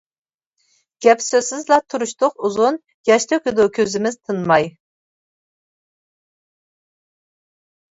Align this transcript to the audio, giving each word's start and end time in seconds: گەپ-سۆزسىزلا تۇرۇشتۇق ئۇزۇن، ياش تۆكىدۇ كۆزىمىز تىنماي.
گەپ-سۆزسىزلا 1.05 1.77
تۇرۇشتۇق 1.95 2.41
ئۇزۇن، 2.47 2.79
ياش 3.11 3.29
تۆكىدۇ 3.33 3.67
كۆزىمىز 3.77 4.19
تىنماي. 4.25 4.67